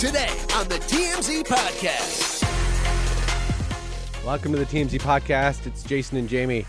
[0.00, 2.42] Today on the TMZ Podcast.
[4.24, 5.66] Welcome to the TMZ podcast.
[5.66, 6.64] It's Jason and Jamie.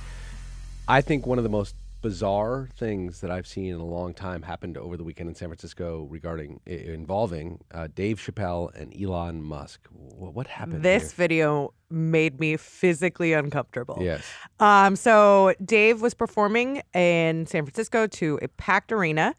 [0.90, 4.42] I think one of the most bizarre things that I've seen in a long time
[4.42, 9.88] happened over the weekend in San Francisco regarding involving uh, Dave Chappelle and Elon Musk.
[9.94, 10.84] What, what happened?
[10.84, 11.16] This here?
[11.16, 13.98] video made me physically uncomfortable.
[14.02, 14.26] Yes.
[14.60, 19.36] Um, so Dave was performing in San Francisco to a packed arena.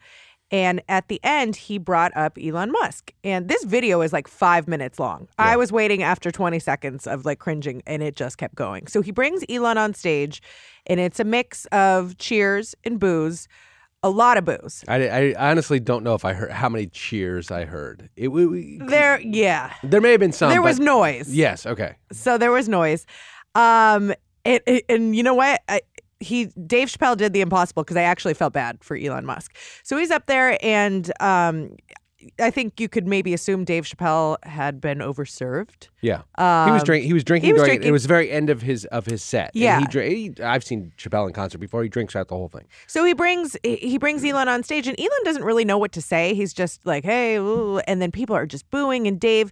[0.52, 3.10] And at the end, he brought up Elon Musk.
[3.24, 5.26] And this video is like five minutes long.
[5.38, 8.86] I was waiting after 20 seconds of like cringing, and it just kept going.
[8.86, 10.42] So he brings Elon on stage,
[10.86, 13.48] and it's a mix of cheers and boos,
[14.02, 14.84] a lot of boos.
[14.88, 18.10] I, I honestly don't know if I heard how many cheers I heard.
[18.16, 19.72] It, we, There, yeah.
[19.82, 20.50] there may have been some.
[20.50, 21.32] There was noise.
[21.34, 21.64] Yes.
[21.64, 21.94] Okay.
[22.12, 23.06] So there was noise.
[23.54, 24.12] Um,
[24.44, 25.62] it, it- and you know what?
[25.68, 25.80] I,
[26.22, 29.54] he Dave Chappelle did the impossible because I actually felt bad for Elon Musk.
[29.82, 31.76] So he's up there, and um,
[32.40, 35.88] I think you could maybe assume Dave Chappelle had been overserved.
[36.02, 36.22] Yeah.
[36.38, 37.08] he was drinking.
[37.08, 37.70] He was drinking he was during.
[37.72, 39.50] It drinking- was the very end of his of his set.
[39.54, 39.80] And Yeah.
[39.80, 41.82] He, dra- he I've seen Chappelle in concert before.
[41.82, 42.66] He drinks out the whole thing.
[42.86, 45.92] So he brings he- he brings Elon on stage, and Elon doesn't really know what
[45.92, 46.34] to say.
[46.34, 49.50] He's just like, "Hey," ooh, and then people are just booing, and Dave.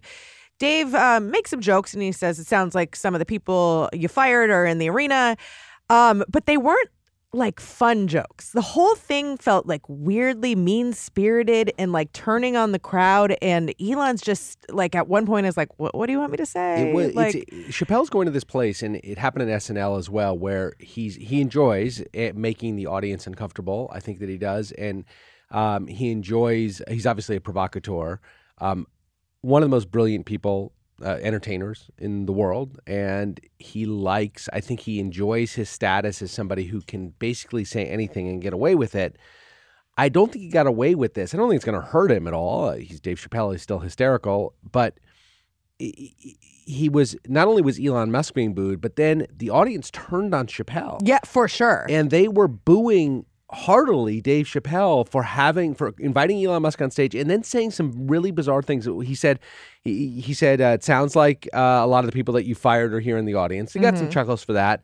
[0.59, 3.89] Dave um, makes some jokes and he says it sounds like some of the people
[3.93, 5.35] you fired are in the arena,
[5.91, 6.89] um, but they weren't
[7.33, 8.51] like fun jokes.
[8.51, 13.35] The whole thing felt like weirdly mean spirited and like turning on the crowd.
[13.41, 16.37] And Elon's just like at one point is like, "What, what do you want me
[16.37, 19.61] to say?" It was like, it's, Chappelle's going to this place, and it happened at
[19.61, 23.89] SNL as well, where he's he enjoys it, making the audience uncomfortable.
[23.93, 25.05] I think that he does, and
[25.51, 26.81] um, he enjoys.
[26.89, 28.19] He's obviously a provocateur,
[28.59, 28.87] um,
[29.41, 30.73] one of the most brilliant people.
[31.03, 34.47] Uh, entertainers in the world, and he likes.
[34.53, 38.53] I think he enjoys his status as somebody who can basically say anything and get
[38.53, 39.17] away with it.
[39.97, 41.33] I don't think he got away with this.
[41.33, 42.69] I don't think it's going to hurt him at all.
[42.69, 43.51] Uh, He's Dave Chappelle.
[43.51, 44.99] He's still hysterical, but
[45.79, 50.33] he- he was not only was Elon Musk being booed, but then the audience turned
[50.33, 51.85] on Chappelle, yeah, for sure.
[51.89, 57.13] and they were booing heartily Dave Chappelle for having for inviting Elon Musk on stage
[57.15, 58.85] and then saying some really bizarre things.
[58.85, 59.39] He said
[59.83, 62.55] he, he said uh, it sounds like uh, a lot of the people that you
[62.55, 63.73] fired are here in the audience.
[63.73, 64.81] He got some chuckles for that.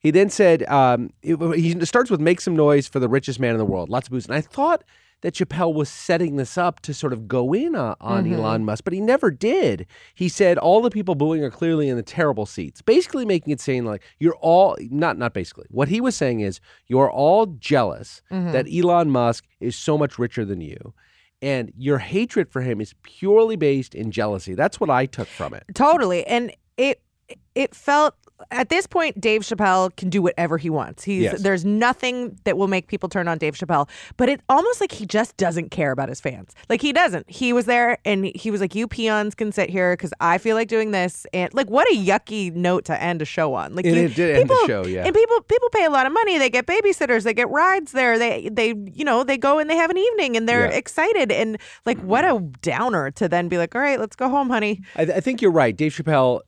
[0.00, 3.52] He then said um, it- he starts with make some noise for the richest man
[3.52, 3.88] in the world.
[3.88, 4.82] Lots of boos, and I thought
[5.22, 8.84] that Chappelle was setting this up to sort of go in on, on Elon Musk,
[8.84, 9.86] but he never did.
[10.14, 13.60] He said all the people booing are clearly in the terrible seats, basically making it
[13.60, 15.66] saying like you're all not not basically.
[15.70, 18.52] What he was saying is you're all jealous mm-hmm.
[18.52, 20.92] that Elon Musk is so much richer than you.
[21.40, 24.54] And your hatred for him is purely based in jealousy.
[24.54, 25.64] That's what I took from it.
[25.74, 26.24] Totally.
[26.26, 27.02] And it
[27.54, 28.14] it felt
[28.50, 31.04] at this point Dave Chappelle can do whatever he wants.
[31.04, 31.42] He's Yes.
[31.42, 35.06] there's nothing that will make people turn on Dave Chappelle, but it's almost like he
[35.06, 36.50] just doesn't care about his fans.
[36.68, 37.30] Like he doesn't.
[37.30, 40.56] He was there and he was like you peons can sit here cuz I feel
[40.56, 43.76] like doing this and like what a yucky note to end a show on.
[43.76, 45.04] Like And you- it did end the people, show, yeah.
[45.06, 46.36] And people people pay a lot of money.
[46.38, 48.18] They get babysitters, they get rides there.
[48.18, 50.76] They they you know, they go and they have an evening and they're Yeah.
[50.78, 54.50] excited and like what a downer to then be like, "All right, let's go home,
[54.50, 55.76] honey." I, I think you're right.
[55.76, 56.40] Dave Chappelle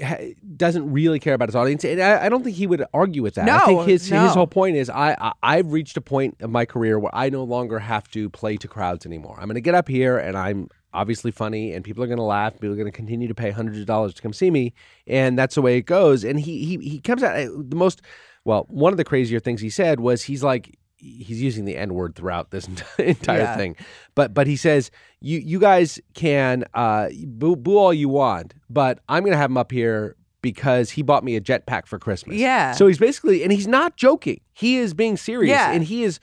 [0.00, 3.22] ha- doesn't really care about his audience, and I, I don't think he would argue
[3.22, 3.46] with that.
[3.62, 4.24] I think his no.
[4.24, 7.28] his whole point is I, I I've reached a point of my career where I
[7.30, 9.36] no longer have to play to crowds anymore.
[9.38, 12.22] I'm going to get up here and I'm obviously funny, and people are going to
[12.22, 12.54] laugh.
[12.54, 14.74] People are going to continue to pay hundreds of dollars to come see me,
[15.06, 16.24] and that's the way it goes.
[16.24, 18.02] And he he he comes out uh, the most
[18.44, 18.66] well.
[18.68, 20.78] One of the crazier things he said was he's like.
[21.04, 22.68] He's using the N word throughout this
[22.98, 23.56] entire Yeah.
[23.56, 23.76] thing,
[24.14, 24.90] but but he says
[25.20, 29.56] you you guys can uh, boo, boo all you want, but I'm gonna have him
[29.56, 32.36] up here because he bought me a jetpack for Christmas.
[32.36, 32.72] Yeah.
[32.72, 34.40] So he's basically, and he's not joking.
[34.52, 35.72] He is being serious, Yeah.
[35.72, 36.20] and he is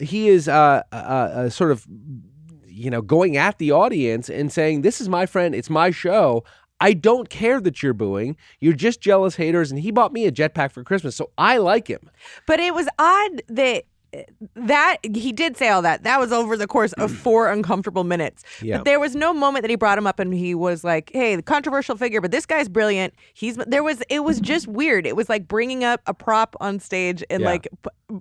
[0.00, 1.86] he is uh, uh, uh, sort of
[2.66, 5.54] you know going at the audience and saying, "This is my friend.
[5.54, 6.42] It's my show."
[6.78, 8.36] I don't care that you're booing.
[8.60, 11.88] You're just jealous haters, and he bought me a jetpack for Christmas, so I like
[11.88, 12.10] him.
[12.46, 13.84] But it was odd that
[14.54, 16.04] that he did say all that.
[16.04, 17.16] That was over the course of mm.
[17.16, 18.44] four uncomfortable minutes.
[18.62, 18.78] Yeah.
[18.78, 21.36] But there was no moment that he brought him up and he was like, "Hey,
[21.36, 25.06] the controversial figure, but this guy's brilliant." He's there was it was just weird.
[25.06, 27.48] It was like bringing up a prop on stage and Yeah.
[27.48, 27.68] like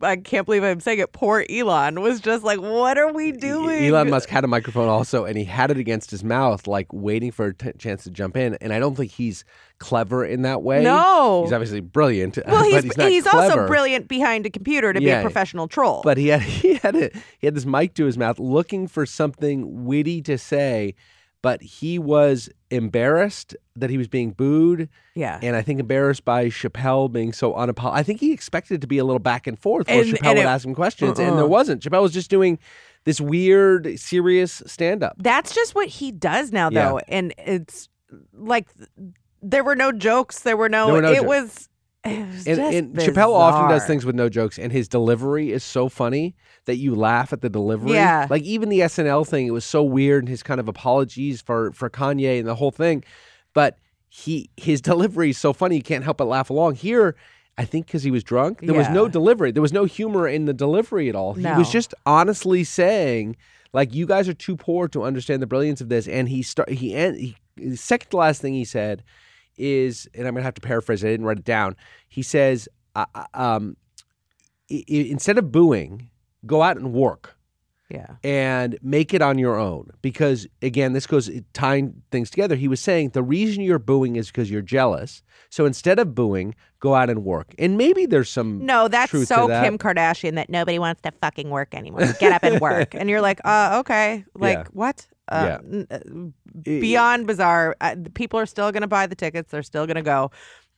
[0.02, 1.14] I can't believe I'm saying it.
[1.14, 5.26] Poor Elon was just like, "What are we doing?" Elon Musk had a microphone also,
[5.26, 8.36] and he had it against his mouth, like waiting for a t- chance to jump
[8.36, 8.56] in.
[8.62, 9.46] And I don't think he's
[9.78, 10.84] clever in that way.
[10.84, 11.44] No.
[11.44, 12.38] he's obviously brilliant.
[12.48, 16.02] Well, but he's he's, also brilliant behind a computer to be a professional troll.
[16.04, 19.06] But he had he had a, he had this mic to his mouth, looking for
[19.06, 20.96] something witty to say,
[21.46, 26.48] but he was embarrassed that he was being booed, yeah, and I think embarrassed by
[26.48, 27.94] Chappelle being so unapologetic.
[27.94, 30.30] I think he expected it to be a little back and forth where And- Chappelle
[30.30, 31.36] and would it- ask him questions, and Uh-uh.
[31.36, 31.84] there wasn't.
[31.84, 32.58] Chappelle was just doing
[33.04, 35.16] this weird, serious stand up.
[35.20, 36.90] that's just what he does now, Yeah.
[36.90, 37.90] though, and it's
[38.34, 38.68] like
[39.44, 40.40] there were no jokes.
[40.40, 40.86] There were no.
[40.88, 41.28] There were no it jokes.
[41.28, 41.70] was.
[42.06, 46.36] And, and Chappelle often does things with no jokes, and his delivery is so funny
[46.66, 47.94] that you laugh at the delivery.
[47.94, 48.28] Yeah.
[48.30, 51.72] Like even the SNL thing, it was so weird, and his kind of apologies for
[51.72, 53.04] for Kanye and the whole thing.
[53.54, 56.76] But he his delivery is so funny, you can't help but laugh along.
[56.76, 57.16] Here,
[57.58, 59.52] I think because he was drunk, there was no delivery.
[59.52, 61.34] There was no humor in the delivery at all.
[61.34, 63.36] He was just honestly saying,
[63.74, 66.08] like, you guys are too poor to understand the brilliance of this.
[66.08, 69.04] And he start he and he, the second to last thing he said
[69.58, 71.04] is, and I'm gonna have to paraphrase.
[71.04, 71.76] it, I didn't write it down.
[72.10, 73.78] He says, uh, uh, um,
[74.72, 76.10] i- instead of booing,
[76.46, 77.36] go out and work
[77.90, 78.16] Yeah.
[78.24, 79.90] and make it on your own.
[80.02, 82.56] Because again, this goes tying things together.
[82.56, 85.22] He was saying the reason you're booing is because you're jealous.
[85.50, 87.54] So instead of booing, go out and work.
[87.60, 89.64] And maybe there's some No, that's truth so to that.
[89.64, 92.02] Kim Kardashian that nobody wants to fucking work anymore.
[92.20, 94.64] Get up and work, and you're like, uh, okay, like Yeah.
[94.72, 95.08] what?
[95.28, 95.84] Uh, Yeah.
[95.92, 96.00] uh,
[96.64, 97.76] beyond bizarre.
[97.82, 99.52] Uh, people are still going to buy the tickets.
[99.52, 100.32] They're still going to go.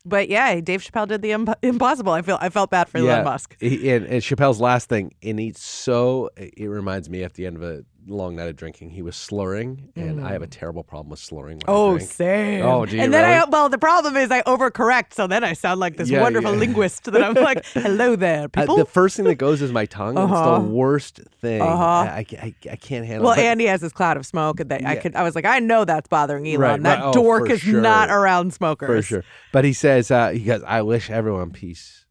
[0.06, 2.14] But yeah, Dave Chappelle did the imp- impossible.
[2.14, 3.58] I feel I felt bad for Elon Musk.
[3.60, 7.58] He- and, and Chappelle's last thing, and he's so, it reminds me at the end
[7.58, 11.10] of a long night of drinking, he was slurring, and I have a terrible problem
[11.10, 12.64] with slurring Oh, same.
[12.66, 15.80] Oh, you and then I well, the problem is I overcorrect, so then I sound
[15.80, 16.60] like this Yeah, wonderful yeah.
[16.60, 18.78] linguist that I'm like, hello there, Uh, people.
[18.78, 20.18] the first thing that goes is my tongue.
[20.18, 20.60] It's Uh-huh.
[20.60, 21.62] the worst thing.
[21.62, 21.84] Uh-huh.
[21.84, 23.38] I, I, I can't handle well, it.
[23.38, 25.16] But- Andy has his cloud of smoke, and they, I could.
[25.16, 26.60] I was like, I know that's bothering Elon.
[26.62, 27.06] Right, that right.
[27.10, 28.88] Oh, dork is not around smokers.
[28.88, 29.24] For sure.
[29.52, 32.06] But he says, uh, he goes, I wish everyone peace,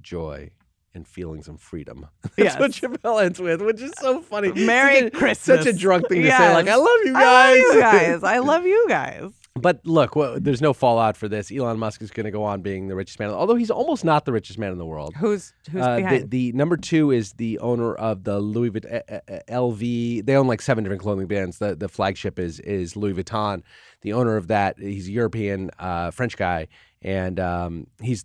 [0.00, 0.50] joy,
[0.96, 2.06] and feelings and freedom.
[2.22, 2.58] That's Yes.
[2.58, 4.50] what Chappelle ends with, which is so funny.
[4.66, 5.64] Merry such a, Christmas.
[5.64, 6.38] Such a drunk thing to Yes.
[6.38, 6.52] say.
[6.54, 7.22] Like, I love you guys.
[7.22, 8.22] I love you guys.
[8.24, 9.30] I love you guys.
[9.54, 11.50] but look, well, there's no fallout for this.
[11.52, 14.24] Elon Musk is going to go on being the richest man, although he's almost not
[14.26, 15.14] the richest man in the world.
[15.16, 16.30] Who's who's Uh, the, behind?
[16.30, 20.26] the number two is the owner of the Louis Vuitton, uh, uh, LV.
[20.26, 21.58] They own like seven different clothing brands.
[21.58, 23.62] The the flagship is is Louis Vuitton.
[24.02, 26.68] The owner of that, he's a European uh, French guy,
[27.02, 28.24] and um, he's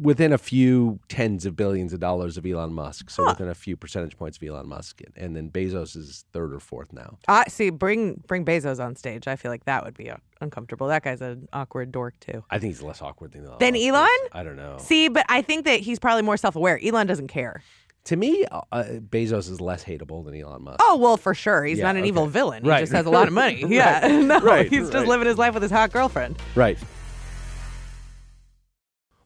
[0.00, 3.10] within a few tens of billions of dollars of Elon Musk.
[3.10, 6.60] So within a few percentage points of Elon Musk, and then Bezos is third or
[6.60, 7.18] fourth now.
[7.28, 7.70] I see.
[7.70, 9.26] Bring bring Bezos on stage.
[9.28, 10.88] I feel like that would be uh, uncomfortable.
[10.88, 12.44] That guy's an awkward dork too.
[12.50, 13.58] I think he's less awkward than Elon.
[13.58, 13.76] Than.
[13.76, 14.08] Elon?
[14.32, 14.76] I don't know.
[14.78, 16.78] See, but I think that he's probably more self aware.
[16.84, 17.62] Elon doesn't care.
[18.04, 20.80] to me, uh, uh, Bezos is less hateable than Elon Musk.
[20.82, 21.64] Oh well, for sure.
[21.64, 22.32] He's Yeah, not an evil okay.
[22.32, 22.64] villain.
[22.64, 22.80] He Right.
[22.80, 23.64] just has a lot of money.
[23.68, 24.24] Yeah, Right.
[24.24, 26.36] no, Right, he's just living his life with his hot girlfriend.
[26.56, 26.78] Right.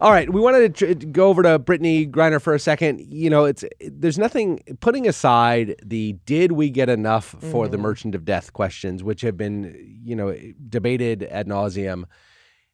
[0.00, 3.00] All right, we wanted to tr- go over to Brittney Griner for a second.
[3.12, 7.82] You know, it's there's nothing putting aside the did we get enough for the mm-hmm.
[7.82, 10.34] Merchant of Death questions, which have been you know
[10.68, 12.04] debated ad nauseum.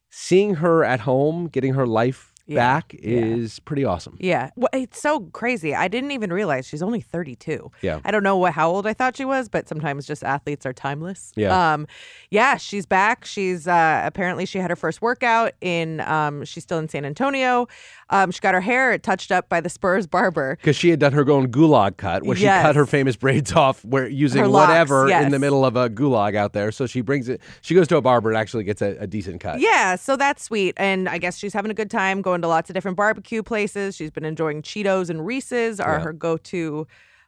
[0.09, 4.17] Seeing her at home, getting her life back is pretty awesome.
[4.19, 4.51] Yeah.
[4.55, 5.75] Well, it's so crazy.
[5.75, 7.71] I didn't even realize she's only 32.
[7.81, 7.99] Yeah.
[8.05, 10.73] I don't know what, how old I thought she was, but sometimes just athletes are
[10.73, 11.31] timeless.
[11.35, 11.73] Yeah.
[11.73, 11.87] Um,
[12.31, 13.25] yeah, she's back.
[13.25, 17.67] She's uh, apparently she had her first workout in, um, she's still in San Antonio.
[18.09, 20.57] Um, she got her hair touched up by the Spurs barber.
[20.67, 23.85] Because she had done her own gulag cut, where she cut her famous braids off,
[23.85, 26.71] where using locks, whatever in the middle of a gulag out there.
[26.71, 27.41] So she brings it.
[27.61, 29.59] She goes to a barber and actually gets a, a decent cut.
[29.59, 30.73] Yeah, so that's sweet.
[30.77, 33.95] And I guess she's having a good time going to lots of different barbecue places.
[33.95, 36.03] She's been enjoying Cheetos and Reese's are Yeah.
[36.03, 36.87] her go to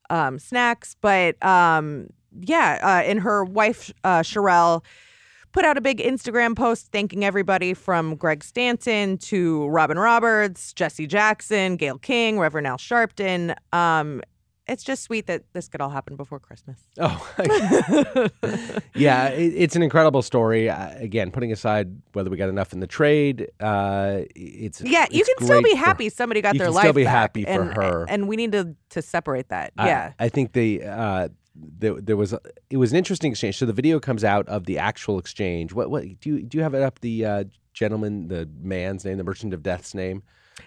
[0.10, 0.96] um, snacks.
[1.00, 2.08] But um,
[2.42, 4.84] yeah, uh, and her wife, uh, Cherelle,
[5.52, 11.08] put out a big Instagram post thanking everybody from Greg Stanton to Robin Roberts, Jesse
[11.08, 13.56] Jackson, Gayle King, Reverend Al Sharpton.
[13.74, 14.22] Um,
[14.72, 16.78] it's just sweet that this could all happen before Christmas.
[17.02, 17.34] Oh,
[18.96, 20.70] yeah, it, it's an incredible story.
[20.70, 25.24] Uh, again, putting aside whether we got enough in the trade, uh, it's Yeah, you
[25.24, 26.60] can still be for- happy somebody got their life.
[26.60, 28.06] you their can life still be happy for and, her.
[28.10, 29.74] and we need to to separate that.
[29.78, 33.58] I- yeah, I, think the uh, there, there was a- it was an interesting exchange.
[33.58, 35.74] So the video comes out of the actual exchange.
[35.74, 37.00] What what do you do you have it up?
[37.00, 40.24] The uh, gentleman, the man's name, the merchant of death's name,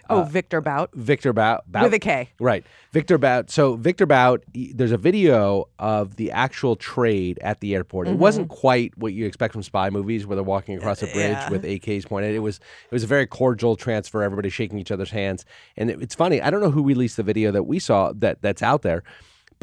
[0.09, 1.69] oh, uh, Viktor Bout Viktor Bout.
[1.71, 2.29] Bout with a K.
[2.39, 2.65] Right.
[2.91, 3.49] Viktor Bout.
[3.49, 8.07] So Viktor Bout, there's a video of the actual trade at the airport.
[8.07, 8.19] It mm-hmm.
[8.19, 11.31] wasn't quite what you expect from spy movies where they're walking across a uh, bridge
[11.31, 11.49] Yeah.
[11.49, 12.35] with AKs pointed.
[12.35, 15.45] It was it was a very cordial transfer, everybody shaking each other's hands.
[15.77, 18.41] And it- it's funny, I don't know who released the video that we saw that
[18.41, 19.03] that's out there.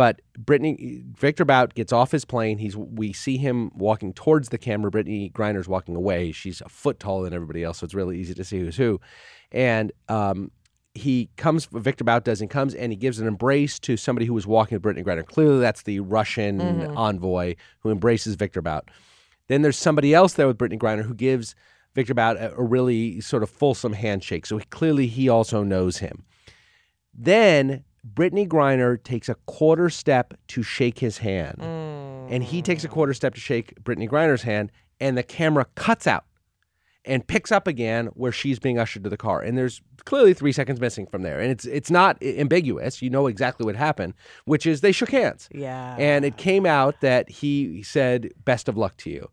[0.00, 2.57] But Brittney Viktor Bout gets off his plane.
[2.57, 4.90] He's we see him walking towards the camera.
[4.90, 6.33] Brittney Griner's walking away.
[6.33, 8.99] She's a foot taller than everybody else, so it's really easy to see who's who.
[9.52, 10.52] And um,
[10.95, 14.33] he comes, Viktor Bout does, and comes and he gives an embrace to somebody who
[14.33, 15.26] was walking with Brittney Griner.
[15.26, 16.62] Clearly, that's the Russian
[16.97, 18.90] envoy who embraces Viktor Bout.
[19.49, 21.54] Then there's somebody else there with Brittney Griner who gives
[21.95, 24.47] Viktor Bout a, a really sort of fulsome handshake.
[24.47, 26.25] So he, clearly, he also knows him.
[27.12, 31.59] Then Brittney Griner takes a quarter step to shake his hand.
[31.59, 32.33] Mm.
[32.33, 36.07] And he takes a quarter step to shake Brittney Griner's hand, and the camera cuts
[36.07, 36.25] out
[37.04, 39.40] and picks up again where she's being ushered to the car.
[39.40, 41.40] And there's clearly three seconds missing from there.
[41.40, 43.00] And it's it's not ambiguous.
[43.02, 44.14] You know exactly what happened,
[44.45, 45.49] which is they shook hands.
[45.52, 45.97] Yeah.
[45.99, 49.30] And it came out that he said, "Best of luck to you."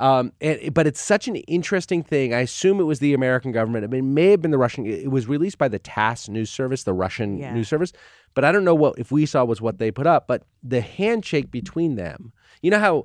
[0.00, 2.32] Um, and, but it's such an interesting thing.
[2.34, 3.84] I assume it was the American government.
[3.84, 4.86] I mean, it may have been the Russian.
[4.86, 7.52] It was released by the TASS news service, the Russian Yeah.
[7.54, 7.92] news service.
[8.34, 10.26] But I don't know what if we saw was what they put up.
[10.26, 13.04] But the handshake between them, you know how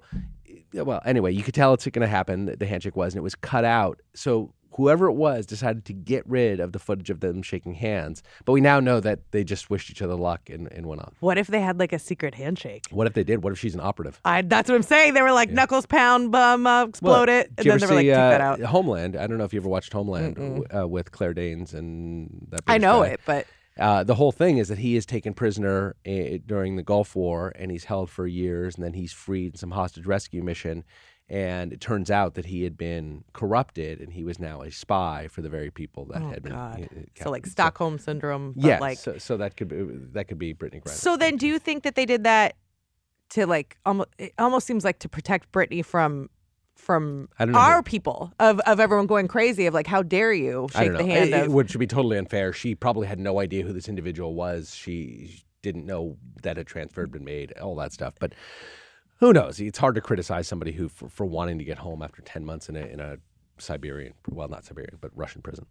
[0.74, 2.54] well, anyway, you could tell it's going to happen.
[2.58, 4.02] The handshake was, and it was cut out.
[4.14, 8.22] So whoever it was decided to get rid of the footage of them shaking hands.
[8.44, 11.14] But we now know that they just wished each other luck and, and went on.
[11.20, 12.84] What if they had like a secret handshake?
[12.92, 13.44] What if they did?
[13.44, 14.20] What if she's an operative?
[14.26, 15.14] I, that's what I'm saying.
[15.14, 18.04] They were like knuckles pound, bum, uh, explode Well, it, and then they were like,
[18.04, 18.60] see, take that uh, out.
[18.62, 19.16] Homeland.
[19.16, 22.62] I don't know if you ever watched Homeland w- uh, with Claire Danes and that.
[22.68, 23.10] I know guy.
[23.10, 26.84] it, but Uh, the whole thing is that he is taken prisoner uh, during the
[26.84, 30.42] Gulf War and he's held for years, and then he's freed in some hostage rescue
[30.42, 30.84] mission.
[31.28, 35.28] And it turns out that he had been corrupted, and he was now a spy
[35.28, 36.52] for the very people that oh had been.
[36.52, 36.88] god.
[36.96, 37.48] uh, So like.
[37.48, 40.90] Stockholm syndrome, but yeah, like so, so that could be that could be Brittney Griner.
[40.90, 42.56] So then, do you think that they did that
[43.32, 44.10] to like almost?
[44.20, 46.30] It almost seems like to protect Brittney from
[46.86, 50.04] from I don't know our who- people of of everyone going crazy of like, how
[50.04, 51.54] dare you shake the hand It, of?
[51.54, 52.54] would should be totally unfair.
[52.54, 54.74] She probably had no idea who this individual was.
[54.76, 58.14] She didn't know that a transfer had been made, all that stuff.
[58.20, 58.34] But
[59.20, 59.60] who knows?
[59.60, 62.70] It's hard to criticize somebody who for, for wanting to get home after ten months
[62.70, 63.18] in a in a
[63.58, 65.66] Siberian, well, not Siberian, but Russian prison.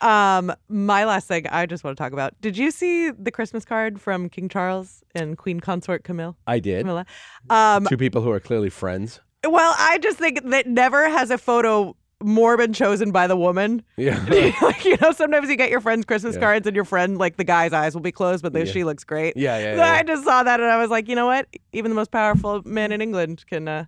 [0.00, 2.40] Um, my last thing I just want to talk about.
[2.40, 6.36] Did you see the Christmas card from King Charles and Queen Consort Camille?
[6.46, 6.82] I did.
[6.82, 7.04] Camilla?
[7.50, 9.20] Um, Two people who are clearly friends.
[9.46, 13.82] Well, I just think that never has a photo more been chosen by the woman.
[13.96, 14.24] Yeah.
[14.62, 16.40] like, you know, sometimes you get your friend's Christmas Yeah.
[16.40, 18.72] cards and your friend, like the guy's eyes will be closed, but the, Yeah.
[18.72, 19.36] she looks great.
[19.36, 19.92] Yeah, yeah, So yeah.
[19.92, 21.46] I just saw that and I was like, you know what?
[21.72, 23.84] Even the most powerful man in England can uh,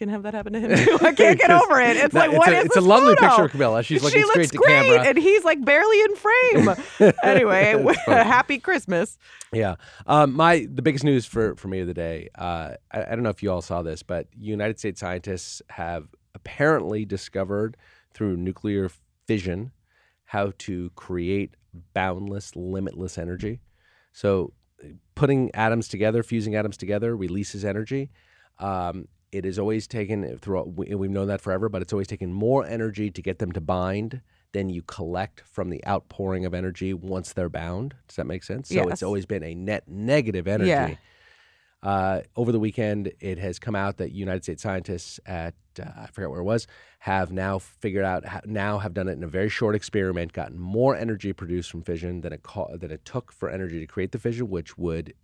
[0.00, 0.98] can have that happen to him too.
[1.06, 1.96] I can't get over it.
[1.98, 3.28] It's No, like, it's what a, is it's a lovely photo?
[3.28, 3.82] picture of Camilla.
[3.82, 5.06] She's looking she straight looks to great, camera.
[5.08, 7.12] and he's like barely in frame.
[7.22, 9.18] anyway, happy Christmas.
[9.52, 9.74] Yeah.
[10.06, 12.30] Um, my the biggest news for for me of the day.
[12.36, 16.08] Uh, I, I don't know if you all saw this, but United States scientists have
[16.34, 17.76] apparently discovered
[18.14, 18.90] through nuclear
[19.26, 19.70] fission
[20.24, 21.54] how to create
[21.92, 23.60] boundless, limitless energy.
[24.12, 24.54] So,
[25.14, 28.10] putting atoms together, fusing atoms together, releases energy.
[28.58, 30.62] Um, it has always taken through.
[30.64, 33.60] we- We've known that forever, but it's always taken more energy to get them to
[33.60, 34.20] bind
[34.52, 37.94] than you collect from the outpouring of energy once they're bound.
[38.08, 38.68] Does that make sense?
[38.68, 38.86] So Yes.
[38.90, 40.70] it's always been a net negative energy.
[40.70, 40.94] Yeah.
[41.82, 46.06] Uh, over the weekend, it has come out that United States scientists at uh, I
[46.08, 46.66] forget where it was,
[46.98, 50.94] have now figured out now have done it in a very short experiment, gotten more
[50.94, 54.18] energy produced from fission than it co- than it took for energy to create the
[54.18, 55.14] fission, which would.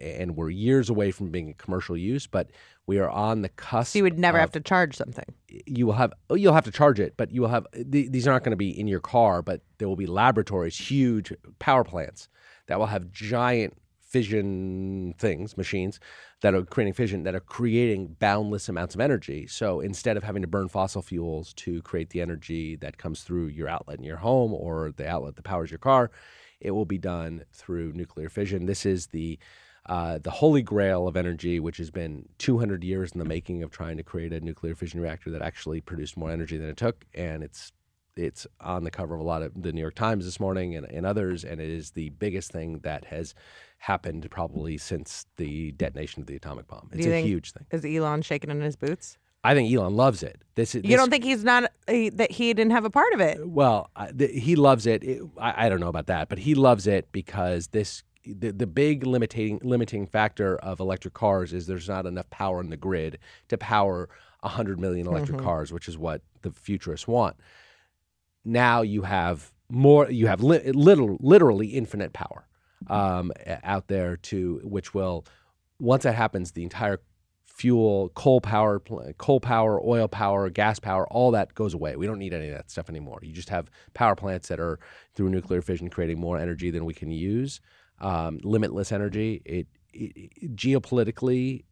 [0.00, 2.50] And we're years away from being in commercial use, but
[2.86, 3.92] we are on the cusp.
[3.92, 5.24] So you would never of- have to charge something.
[5.48, 8.26] you will have oh, you'll have to charge it, but you will have th- these
[8.26, 12.28] aren't going to be in your car, but there will be laboratories, huge power plants
[12.66, 15.98] that will have giant fission things, machines
[16.40, 19.44] that are creating fission that are creating boundless amounts of energy.
[19.46, 23.46] So instead of having to burn fossil fuels to create the energy that comes through
[23.48, 26.12] your outlet in your home or the outlet that powers your car,
[26.60, 28.66] it will be done through nuclear fission.
[28.66, 29.36] This is the
[29.86, 33.70] uh, the holy grail of energy, which has been 200 years in the making of
[33.70, 37.04] trying to create a nuclear fission reactor that actually produced more energy than it took,
[37.14, 37.72] and it's
[38.16, 40.86] it's on the cover of a lot of the New York Times this morning and,
[40.88, 43.34] and others, and it is the biggest thing that has
[43.78, 46.88] happened probably since the detonation of the atomic bomb.
[46.92, 47.66] It's a huge thing.
[47.72, 49.18] Is Elon shaking in his boots?
[49.42, 50.40] I think Elon loves it.
[50.54, 53.20] This is You don't think he's not he, that he didn't have a part of
[53.20, 53.46] it?
[53.46, 55.02] Well, I- th- he loves it.
[55.04, 58.66] It- I, I don't know about that, but he loves it because this the, the
[58.66, 63.18] big limiting limiting factor of electric cars is there's not enough power in the grid
[63.48, 64.08] to power
[64.40, 67.36] 100 million electric cars, which is what the futurists want.
[68.44, 72.46] Now you have more you have li- literal, literally infinite power
[72.88, 75.24] um, out there to which will
[75.80, 77.00] once that happens the entire
[77.44, 78.82] fuel, coal power,
[79.16, 81.94] coal power, oil power, gas power, all that goes away.
[81.94, 83.20] We don't need any of that stuff anymore.
[83.22, 84.80] You just have power plants that are
[85.14, 87.60] through nuclear fission creating more energy than we can use,
[88.00, 89.42] um, limitless energy.
[89.44, 91.64] It, it, it- geopolitically.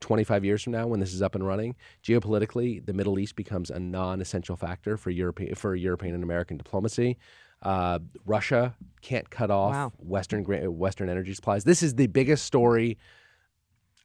[0.00, 3.68] 25 years from now, when this is up and running, geopolitically, the Middle East becomes
[3.68, 7.18] a non-essential factor for European for European and American diplomacy.
[7.60, 9.92] Uh, Russia can't cut off Wow.
[9.98, 10.42] Western
[10.78, 11.64] Western energy supplies.
[11.64, 12.96] This is the biggest story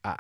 [0.04, 0.16] uh,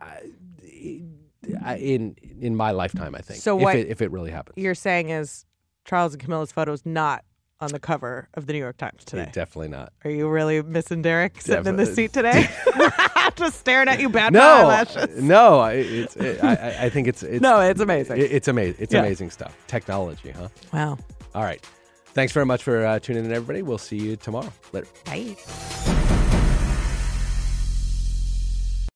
[1.78, 3.14] in in my lifetime.
[3.14, 3.42] I think.
[3.42, 5.46] So if what it, if it really happens, You're saying is
[5.84, 7.26] Charles and Camilla's photo's not
[7.62, 9.30] on the cover of the New York Times today.
[9.32, 9.94] definitely not.
[10.04, 12.50] Are you really missing Derek sitting in the seat today?
[13.36, 15.22] Just staring at you, bad No, eyelashes.
[15.22, 16.16] no, I- it's.
[16.16, 17.24] It, I, I- I think it's.
[17.24, 18.18] it's No, it's amazing.
[18.18, 18.76] it- it's amazing.
[18.80, 19.00] It's Yeah.
[19.00, 19.56] amazing stuff.
[19.68, 20.48] Technology, huh?
[20.74, 20.98] wow.
[21.34, 21.66] All right.
[22.14, 23.62] Thanks very much for uh, tuning in, everybody.
[23.62, 24.52] We'll see you tomorrow.
[24.72, 24.88] Later.
[25.06, 25.36] Bye.